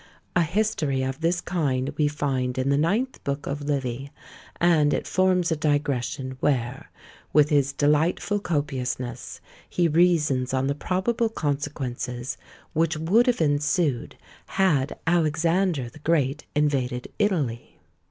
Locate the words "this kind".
1.21-1.93